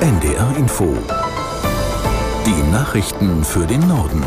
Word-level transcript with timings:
NDR 0.00 0.54
Info. 0.58 0.94
Die 2.44 2.70
Nachrichten 2.70 3.42
für 3.42 3.66
den 3.66 3.80
Norden. 3.88 4.22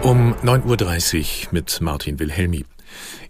Um 0.00 0.34
9.30 0.42 1.18
Uhr 1.18 1.52
mit 1.52 1.80
Martin 1.82 2.18
Wilhelmi. 2.18 2.64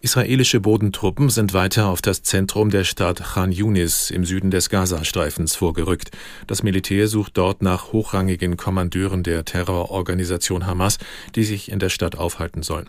Israelische 0.01 0.61
Bodentruppen 0.61 1.31
sind 1.31 1.55
weiter 1.55 1.89
auf 1.89 2.03
das 2.03 2.23
Zentrum 2.23 2.71
der 2.71 2.85
Stadt 2.85 3.23
Khan 3.23 3.53
Yunis 3.53 4.11
im 4.11 4.25
Süden 4.25 4.51
des 4.51 4.69
Gazastreifens 4.69 5.55
vorgerückt. 5.55 6.11
Das 6.47 6.63
Militär 6.63 7.09
sucht 7.09 7.37
dort 7.37 7.63
nach 7.63 7.93
hochrangigen 7.93 8.57
Kommandeuren 8.57 9.23
der 9.23 9.45
Terrororganisation 9.45 10.67
Hamas, 10.67 10.99
die 11.35 11.45
sich 11.45 11.71
in 11.71 11.79
der 11.79 11.89
Stadt 11.89 12.17
aufhalten 12.17 12.63
sollen. 12.63 12.89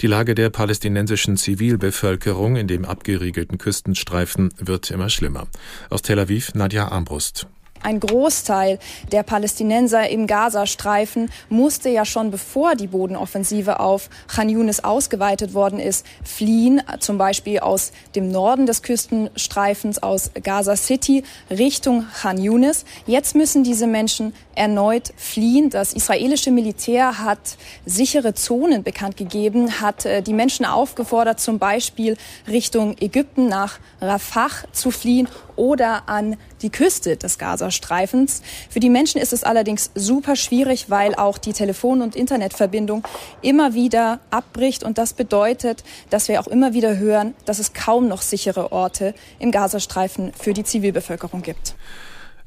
Die 0.00 0.06
Lage 0.06 0.34
der 0.34 0.50
palästinensischen 0.50 1.36
Zivilbevölkerung 1.36 2.56
in 2.56 2.68
dem 2.68 2.84
abgeriegelten 2.84 3.58
Küstenstreifen 3.58 4.52
wird 4.58 4.90
immer 4.90 5.08
schlimmer. 5.08 5.46
Aus 5.88 6.02
Tel 6.02 6.18
Aviv 6.18 6.54
Nadja 6.54 6.88
Armbrust. 6.88 7.46
Ein 7.82 7.98
Großteil 7.98 8.78
der 9.10 9.22
Palästinenser 9.22 10.08
im 10.10 10.26
Gazastreifen 10.26 11.30
musste 11.48 11.88
ja 11.88 12.04
schon 12.04 12.30
bevor 12.30 12.74
die 12.74 12.88
Bodenoffensive 12.88 13.80
auf 13.80 14.10
Khan 14.28 14.50
Yunis 14.50 14.80
ausgeweitet 14.80 15.54
worden 15.54 15.80
ist, 15.80 16.04
fliehen, 16.22 16.82
zum 16.98 17.16
Beispiel 17.16 17.60
aus 17.60 17.92
dem 18.14 18.30
Norden 18.30 18.66
des 18.66 18.82
Küstenstreifens, 18.82 20.02
aus 20.02 20.30
Gaza 20.42 20.76
City 20.76 21.24
Richtung 21.48 22.04
Khan 22.20 22.36
Yunis. 22.36 22.84
Jetzt 23.06 23.34
müssen 23.34 23.64
diese 23.64 23.86
Menschen 23.86 24.34
erneut 24.54 25.14
fliehen. 25.16 25.70
Das 25.70 25.94
israelische 25.94 26.50
Militär 26.50 27.18
hat 27.18 27.56
sichere 27.86 28.34
Zonen 28.34 28.82
bekannt 28.82 29.16
gegeben, 29.16 29.80
hat 29.80 30.04
äh, 30.04 30.22
die 30.22 30.34
Menschen 30.34 30.66
aufgefordert, 30.66 31.40
zum 31.40 31.58
Beispiel 31.58 32.18
Richtung 32.46 32.94
Ägypten 33.00 33.48
nach 33.48 33.78
Rafah 34.02 34.50
zu 34.72 34.90
fliehen 34.90 35.28
oder 35.60 36.08
an 36.08 36.38
die 36.62 36.70
Küste 36.70 37.18
des 37.18 37.36
Gazastreifens. 37.36 38.40
Für 38.70 38.80
die 38.80 38.88
Menschen 38.88 39.20
ist 39.20 39.34
es 39.34 39.44
allerdings 39.44 39.90
super 39.94 40.34
schwierig, 40.34 40.88
weil 40.88 41.14
auch 41.14 41.36
die 41.36 41.52
Telefon- 41.52 42.00
und 42.00 42.16
Internetverbindung 42.16 43.06
immer 43.42 43.74
wieder 43.74 44.20
abbricht. 44.30 44.82
Und 44.82 44.96
das 44.96 45.12
bedeutet, 45.12 45.84
dass 46.08 46.28
wir 46.28 46.40
auch 46.40 46.48
immer 46.48 46.72
wieder 46.72 46.96
hören, 46.96 47.34
dass 47.44 47.58
es 47.58 47.74
kaum 47.74 48.08
noch 48.08 48.22
sichere 48.22 48.72
Orte 48.72 49.14
im 49.38 49.50
Gazastreifen 49.50 50.32
für 50.32 50.54
die 50.54 50.64
Zivilbevölkerung 50.64 51.42
gibt. 51.42 51.74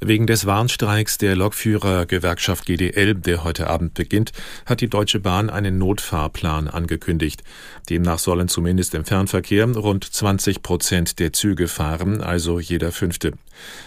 Wegen 0.05 0.27
des 0.27 0.45
Warnstreiks 0.45 1.17
der 1.17 1.33
Lokführergewerkschaft 1.37 2.65
GDL, 2.65 3.15
der 3.15 3.45
heute 3.45 3.67
Abend 3.67 3.93
beginnt, 3.93 4.33
hat 4.65 4.81
die 4.81 4.89
Deutsche 4.89 5.21
Bahn 5.21 5.49
einen 5.49 5.77
Notfahrplan 5.77 6.67
angekündigt. 6.67 7.41
Demnach 7.89 8.19
sollen 8.19 8.49
zumindest 8.49 8.95
im 8.95 9.05
Fernverkehr 9.05 9.65
rund 9.65 10.03
20 10.03 10.61
Prozent 10.61 11.19
der 11.19 11.31
Züge 11.31 11.69
fahren, 11.69 12.19
also 12.19 12.59
jeder 12.59 12.91
fünfte. 12.91 13.31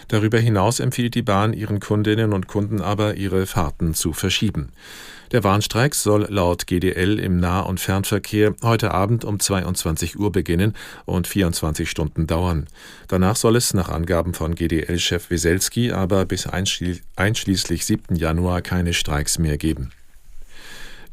Darüber 0.07 0.39
hinaus 0.39 0.79
empfiehlt 0.79 1.15
die 1.15 1.21
Bahn 1.21 1.53
ihren 1.53 1.79
Kundinnen 1.79 2.33
und 2.33 2.47
Kunden 2.47 2.81
aber, 2.81 3.15
ihre 3.15 3.45
Fahrten 3.45 3.93
zu 3.93 4.13
verschieben. 4.13 4.71
Der 5.31 5.43
Warnstreik 5.43 5.93
soll 5.93 6.25
laut 6.29 6.67
GDL 6.67 7.19
im 7.19 7.39
Nah- 7.39 7.59
und 7.59 7.81
Fernverkehr 7.81 8.55
heute 8.63 8.91
Abend 8.91 9.25
um 9.25 9.41
22 9.41 10.17
Uhr 10.17 10.31
beginnen 10.31 10.73
und 11.05 11.27
24 11.27 11.89
Stunden 11.89 12.27
dauern. 12.27 12.67
Danach 13.09 13.35
soll 13.35 13.57
es 13.57 13.73
nach 13.73 13.89
Angaben 13.89 14.33
von 14.33 14.55
GDL-Chef 14.55 15.29
Weselski 15.29 15.91
aber 15.91 16.25
bis 16.25 16.47
einschließlich 16.47 17.85
7. 17.85 18.15
Januar 18.15 18.61
keine 18.61 18.93
Streiks 18.93 19.37
mehr 19.37 19.57
geben. 19.57 19.91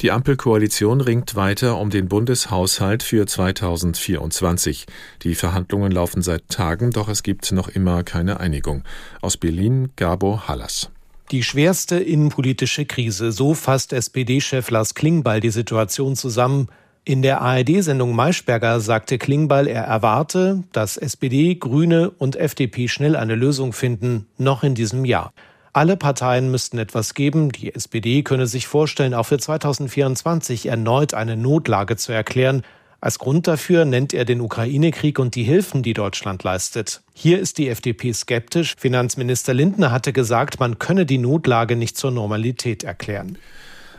Die 0.00 0.10
Ampelkoalition 0.10 1.00
ringt 1.00 1.36
weiter 1.36 1.78
um 1.78 1.90
den 1.90 2.08
Bundeshaushalt 2.08 3.02
für 3.02 3.26
2024. 3.26 4.86
Die 5.22 5.34
Verhandlungen 5.34 5.92
laufen 5.92 6.22
seit 6.22 6.48
Tagen, 6.48 6.90
doch 6.90 7.08
es 7.08 7.22
gibt 7.22 7.52
noch 7.52 7.68
immer 7.68 8.02
keine 8.02 8.40
Einigung. 8.40 8.82
Aus 9.20 9.36
Berlin 9.36 9.90
Gabo 9.96 10.48
Hallas. 10.48 10.90
Die 11.30 11.42
schwerste 11.42 11.96
innenpolitische 11.96 12.84
Krise, 12.84 13.32
so 13.32 13.54
fasst 13.54 13.92
SPD-Chef 13.92 14.70
Lars 14.70 14.94
Klingbeil 14.94 15.40
die 15.40 15.50
Situation 15.50 16.16
zusammen. 16.16 16.68
In 17.06 17.22
der 17.22 17.40
ARD-Sendung 17.40 18.14
Maischberger 18.14 18.80
sagte 18.80 19.18
Klingbeil, 19.18 19.66
er 19.66 19.84
erwarte, 19.84 20.64
dass 20.72 20.96
SPD, 20.96 21.54
Grüne 21.54 22.10
und 22.10 22.36
FDP 22.36 22.88
schnell 22.88 23.14
eine 23.14 23.34
Lösung 23.34 23.72
finden, 23.72 24.26
noch 24.38 24.64
in 24.64 24.74
diesem 24.74 25.04
Jahr. 25.04 25.32
Alle 25.74 25.96
Parteien 25.96 26.52
müssten 26.52 26.78
etwas 26.78 27.14
geben. 27.14 27.50
Die 27.50 27.74
SPD 27.74 28.22
könne 28.22 28.46
sich 28.46 28.68
vorstellen, 28.68 29.12
auch 29.12 29.24
für 29.24 29.38
2024 29.38 30.66
erneut 30.66 31.14
eine 31.14 31.36
Notlage 31.36 31.96
zu 31.96 32.12
erklären. 32.12 32.62
Als 33.00 33.18
Grund 33.18 33.48
dafür 33.48 33.84
nennt 33.84 34.14
er 34.14 34.24
den 34.24 34.40
Ukraine-Krieg 34.40 35.18
und 35.18 35.34
die 35.34 35.42
Hilfen, 35.42 35.82
die 35.82 35.92
Deutschland 35.92 36.44
leistet. 36.44 37.02
Hier 37.12 37.40
ist 37.40 37.58
die 37.58 37.68
FDP 37.68 38.12
skeptisch. 38.12 38.76
Finanzminister 38.78 39.52
Lindner 39.52 39.90
hatte 39.90 40.12
gesagt, 40.12 40.60
man 40.60 40.78
könne 40.78 41.06
die 41.06 41.18
Notlage 41.18 41.74
nicht 41.74 41.96
zur 41.96 42.12
Normalität 42.12 42.84
erklären. 42.84 43.36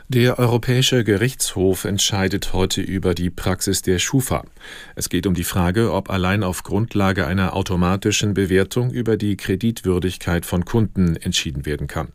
Der 0.08 0.38
Europäische 0.38 1.04
Gerichtshof 1.04 1.84
entscheidet 1.84 2.54
heute 2.54 2.80
über 2.80 3.16
die 3.16 3.32
Praxis 3.32 3.82
der 3.82 3.98
Schufa. 3.98 4.44
Es 4.94 5.10
geht 5.10 5.26
um 5.26 5.34
die 5.34 5.44
Frage, 5.44 5.92
ob 5.92 6.12
allein 6.12 6.44
auf 6.44 6.62
Grundlage 6.62 7.26
einer 7.26 7.56
automatischen 7.56 8.36
Bewertung 8.36 8.92
über 8.92 9.18
die 9.18 9.36
Kreditwürdigkeit 9.36 10.46
von 10.46 10.64
Kunden 10.64 11.16
entschieden 11.16 11.66
werden 11.66 11.88
kann. 11.88 12.10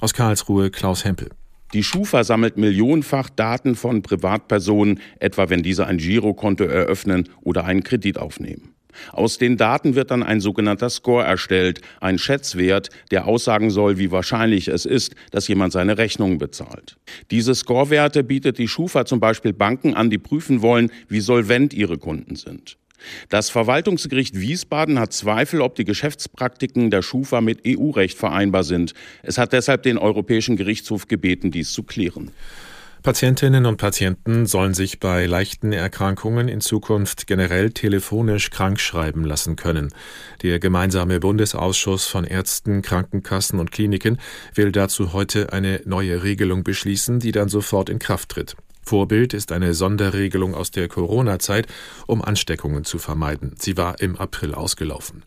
Aus 0.00 0.14
Karlsruhe 0.14 0.70
Klaus 0.70 1.04
Hempel. 1.04 1.30
Die 1.72 1.82
Schufa 1.82 2.22
sammelt 2.22 2.58
millionenfach 2.58 3.28
Daten 3.28 3.74
von 3.74 4.02
Privatpersonen, 4.02 5.00
etwa 5.18 5.50
wenn 5.50 5.64
diese 5.64 5.88
ein 5.88 5.98
Girokonto 5.98 6.62
eröffnen 6.62 7.28
oder 7.40 7.64
einen 7.64 7.82
Kredit 7.82 8.18
aufnehmen. 8.18 8.72
Aus 9.12 9.38
den 9.38 9.56
Daten 9.56 9.94
wird 9.94 10.10
dann 10.10 10.22
ein 10.22 10.40
sogenannter 10.40 10.90
Score 10.90 11.24
erstellt, 11.24 11.80
ein 12.00 12.18
Schätzwert, 12.18 12.90
der 13.10 13.26
aussagen 13.26 13.70
soll, 13.70 13.98
wie 13.98 14.10
wahrscheinlich 14.10 14.68
es 14.68 14.84
ist, 14.84 15.14
dass 15.30 15.48
jemand 15.48 15.72
seine 15.72 15.98
Rechnungen 15.98 16.38
bezahlt. 16.38 16.96
Diese 17.30 17.54
Scorewerte 17.54 18.24
bietet 18.24 18.58
die 18.58 18.68
Schufa 18.68 19.04
zum 19.04 19.20
Beispiel 19.20 19.52
Banken 19.52 19.94
an, 19.94 20.10
die 20.10 20.18
prüfen 20.18 20.62
wollen, 20.62 20.90
wie 21.08 21.20
solvent 21.20 21.74
ihre 21.74 21.98
Kunden 21.98 22.36
sind. 22.36 22.76
Das 23.28 23.50
Verwaltungsgericht 23.50 24.38
Wiesbaden 24.38 24.98
hat 24.98 25.12
Zweifel, 25.12 25.60
ob 25.60 25.74
die 25.74 25.84
Geschäftspraktiken 25.84 26.90
der 26.90 27.02
Schufa 27.02 27.40
mit 27.40 27.62
EU-Recht 27.66 28.16
vereinbar 28.16 28.64
sind. 28.64 28.94
Es 29.22 29.38
hat 29.38 29.52
deshalb 29.52 29.82
den 29.82 29.98
Europäischen 29.98 30.56
Gerichtshof 30.56 31.08
gebeten, 31.08 31.50
dies 31.50 31.72
zu 31.72 31.82
klären. 31.82 32.30
Patientinnen 33.02 33.66
und 33.66 33.78
Patienten 33.78 34.46
sollen 34.46 34.74
sich 34.74 35.00
bei 35.00 35.26
leichten 35.26 35.72
Erkrankungen 35.72 36.46
in 36.46 36.60
Zukunft 36.60 37.26
generell 37.26 37.70
telefonisch 37.70 38.50
krankschreiben 38.50 39.24
lassen 39.24 39.56
können. 39.56 39.92
Der 40.42 40.60
gemeinsame 40.60 41.18
Bundesausschuss 41.18 42.06
von 42.06 42.22
Ärzten, 42.24 42.80
Krankenkassen 42.80 43.58
und 43.58 43.72
Kliniken 43.72 44.20
will 44.54 44.70
dazu 44.70 45.12
heute 45.12 45.52
eine 45.52 45.80
neue 45.84 46.22
Regelung 46.22 46.62
beschließen, 46.62 47.18
die 47.18 47.32
dann 47.32 47.48
sofort 47.48 47.90
in 47.90 47.98
Kraft 47.98 48.28
tritt. 48.28 48.54
Vorbild 48.84 49.32
ist 49.32 49.52
eine 49.52 49.74
Sonderregelung 49.74 50.54
aus 50.54 50.70
der 50.70 50.88
Corona-Zeit, 50.88 51.66
um 52.06 52.22
Ansteckungen 52.22 52.84
zu 52.84 52.98
vermeiden. 52.98 53.54
Sie 53.58 53.76
war 53.76 54.00
im 54.00 54.16
April 54.16 54.54
ausgelaufen. 54.54 55.22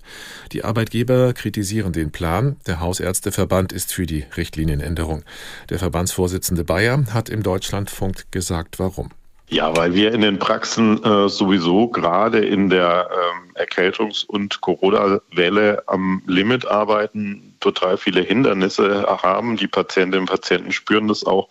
Die 0.52 0.64
Arbeitgeber 0.64 1.34
kritisieren 1.34 1.94
den 1.94 2.12
Plan. 2.12 2.58
Der 2.68 2.80
Hausärzteverband 2.80 3.72
ist 3.72 3.94
für 3.94 4.06
die 4.06 4.26
Richtlinienänderung. 4.36 5.24
Der 5.70 5.80
Verbandsvorsitzende 5.80 6.64
Bayer 6.64 7.06
hat 7.14 7.30
im 7.30 7.44
Deutschlandfunk 7.44 8.32
gesagt, 8.32 8.80
warum. 8.80 9.12
Ja, 9.48 9.78
weil 9.78 9.94
wir 9.94 10.12
in 10.12 10.22
den 10.22 10.40
Praxen 10.40 11.04
äh, 11.04 11.30
sowieso 11.30 11.88
gerade 11.88 12.40
in 12.40 12.70
der 12.72 13.10
ähm, 13.12 13.52
Erkältungs- 13.54 14.26
und 14.26 14.60
Corona-Welle 14.62 15.84
am 15.86 16.24
Limit 16.26 16.66
arbeiten, 16.66 17.56
total 17.60 17.98
viele 17.98 18.22
Hindernisse 18.22 19.06
haben. 19.22 19.56
Die 19.56 19.68
Patientinnen 19.68 20.22
und 20.22 20.30
Patienten 20.30 20.72
spüren 20.72 21.08
das 21.08 21.26
auch 21.26 21.50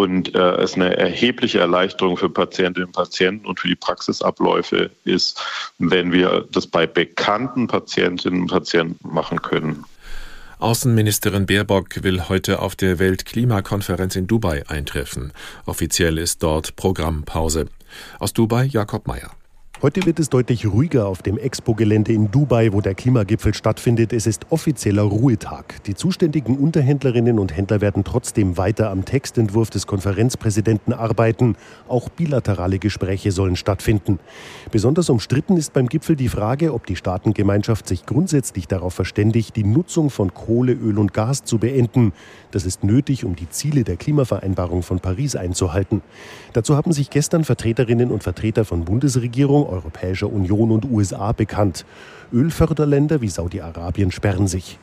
und 0.00 0.34
äh, 0.34 0.38
es 0.62 0.74
eine 0.74 0.96
erhebliche 0.96 1.58
Erleichterung 1.58 2.16
für 2.16 2.30
Patientinnen 2.30 2.86
und 2.86 2.92
Patienten 2.92 3.46
und 3.46 3.60
für 3.60 3.68
die 3.68 3.76
Praxisabläufe 3.76 4.90
ist, 5.04 5.42
wenn 5.78 6.10
wir 6.10 6.46
das 6.52 6.66
bei 6.66 6.86
bekannten 6.86 7.66
Patientinnen 7.66 8.42
und 8.42 8.50
Patienten 8.50 8.98
machen 9.06 9.42
können. 9.42 9.84
Außenministerin 10.58 11.46
Baerbock 11.46 12.02
will 12.02 12.28
heute 12.28 12.60
auf 12.60 12.76
der 12.76 12.98
Weltklimakonferenz 12.98 14.16
in 14.16 14.26
Dubai 14.26 14.66
eintreffen. 14.68 15.32
Offiziell 15.66 16.16
ist 16.16 16.42
dort 16.42 16.76
Programmpause. 16.76 17.66
Aus 18.18 18.32
Dubai 18.32 18.64
Jakob 18.64 19.06
Mayer. 19.06 19.30
Heute 19.82 20.04
wird 20.04 20.20
es 20.20 20.28
deutlich 20.28 20.66
ruhiger 20.66 21.06
auf 21.06 21.22
dem 21.22 21.38
Expo-Gelände 21.38 22.12
in 22.12 22.30
Dubai, 22.30 22.74
wo 22.74 22.82
der 22.82 22.94
Klimagipfel 22.94 23.54
stattfindet. 23.54 24.12
Es 24.12 24.26
ist 24.26 24.44
offizieller 24.50 25.04
Ruhetag. 25.04 25.82
Die 25.84 25.94
zuständigen 25.94 26.58
Unterhändlerinnen 26.58 27.38
und 27.38 27.56
Händler 27.56 27.80
werden 27.80 28.04
trotzdem 28.04 28.58
weiter 28.58 28.90
am 28.90 29.06
Textentwurf 29.06 29.70
des 29.70 29.86
Konferenzpräsidenten 29.86 30.92
arbeiten. 30.92 31.56
Auch 31.88 32.10
bilaterale 32.10 32.78
Gespräche 32.78 33.32
sollen 33.32 33.56
stattfinden. 33.56 34.18
Besonders 34.70 35.08
umstritten 35.08 35.56
ist 35.56 35.72
beim 35.72 35.86
Gipfel 35.86 36.14
die 36.14 36.28
Frage, 36.28 36.74
ob 36.74 36.84
die 36.84 36.96
Staatengemeinschaft 36.96 37.88
sich 37.88 38.04
grundsätzlich 38.04 38.68
darauf 38.68 38.92
verständigt, 38.92 39.56
die 39.56 39.64
Nutzung 39.64 40.10
von 40.10 40.34
Kohle, 40.34 40.74
Öl 40.74 40.98
und 40.98 41.14
Gas 41.14 41.44
zu 41.44 41.56
beenden. 41.56 42.12
Das 42.50 42.66
ist 42.66 42.84
nötig, 42.84 43.24
um 43.24 43.34
die 43.34 43.48
Ziele 43.48 43.84
der 43.84 43.96
Klimavereinbarung 43.96 44.82
von 44.82 45.00
Paris 45.00 45.36
einzuhalten. 45.36 46.02
Dazu 46.52 46.76
haben 46.76 46.92
sich 46.92 47.08
gestern 47.08 47.44
Vertreterinnen 47.44 48.10
und 48.10 48.22
Vertreter 48.22 48.66
von 48.66 48.84
Bundesregierung, 48.84 49.69
Europäischer 49.70 50.30
Union 50.30 50.70
und 50.70 50.84
USA 50.84 51.32
bekannt. 51.32 51.84
Ölförderländer 52.32 53.20
wie 53.20 53.28
Saudi-Arabien 53.28 54.12
sperren 54.12 54.48
sich. 54.48 54.78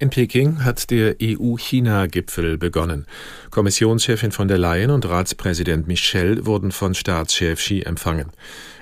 In 0.00 0.10
Peking 0.10 0.64
hat 0.64 0.90
der 0.90 1.16
EU-China-Gipfel 1.20 2.56
begonnen. 2.56 3.06
Kommissionschefin 3.50 4.30
von 4.30 4.46
der 4.46 4.56
Leyen 4.56 4.92
und 4.92 5.08
Ratspräsident 5.08 5.88
Michel 5.88 6.46
wurden 6.46 6.70
von 6.70 6.94
Staatschef 6.94 7.58
Xi 7.58 7.82
empfangen. 7.82 8.30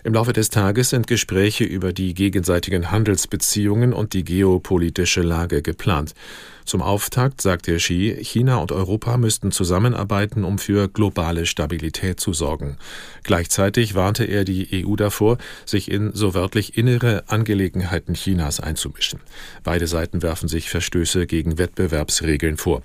Im 0.07 0.15
Laufe 0.15 0.33
des 0.33 0.51
Tages 0.51 0.91
sind 0.91 1.09
Gespräche 1.09 1.65
über 1.65 1.93
die 1.93 2.15
gegenseitigen 2.15 2.93
Handelsbeziehungen 2.93 3.93
und 3.93 4.13
die 4.13 4.23
geopolitische 4.23 5.21
Lage 5.21 5.63
geplant. 5.63 6.15
Zum 6.65 6.81
Auftakt 6.81 7.41
sagte 7.41 7.75
Xi, 7.75 8.17
China 8.21 8.59
und 8.59 8.71
Europa 8.71 9.17
müssten 9.17 9.51
zusammenarbeiten, 9.51 10.45
um 10.45 10.61
für 10.61 10.87
globale 10.87 11.45
Stabilität 11.45 12.21
zu 12.21 12.33
sorgen. 12.33 12.77
Gleichzeitig 13.25 13.97
warnte 13.97 14.23
er 14.23 14.45
die 14.45 14.87
EU 14.87 14.95
davor, 14.95 15.39
sich 15.65 15.91
in 15.91 16.13
so 16.15 16.35
wörtlich 16.35 16.79
innere 16.79 17.25
Angelegenheiten 17.27 18.15
Chinas 18.15 18.61
einzumischen. 18.61 19.19
Beide 19.65 19.89
Seiten 19.89 20.23
werfen 20.23 20.49
sich 20.49 20.71
Verstöße 20.71 21.27
gegen 21.27 21.59
Wettbewerbsregeln 21.59 22.59
vor. 22.59 22.83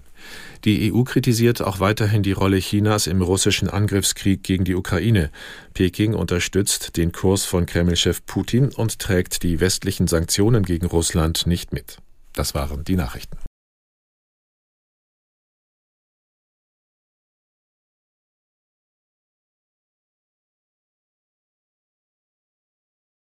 Die 0.65 0.93
EU 0.93 1.03
kritisiert 1.03 1.61
auch 1.61 1.79
weiterhin 1.79 2.23
die 2.23 2.31
Rolle 2.31 2.57
Chinas 2.57 3.07
im 3.07 3.21
russischen 3.21 3.69
Angriffskrieg 3.69 4.43
gegen 4.43 4.63
die 4.63 4.75
Ukraine. 4.75 5.31
Peking 5.73 6.13
unterstützt 6.13 6.97
den 6.97 7.11
Kurs 7.11 7.45
von 7.45 7.65
Kremlchef 7.65 8.25
Putin 8.25 8.69
und 8.69 8.99
trägt 8.99 9.43
die 9.43 9.59
westlichen 9.59 10.07
Sanktionen 10.07 10.63
gegen 10.63 10.85
Russland 10.85 11.47
nicht 11.47 11.73
mit. 11.73 11.97
Das 12.33 12.53
waren 12.53 12.83
die 12.83 12.95
Nachrichten. 12.95 13.37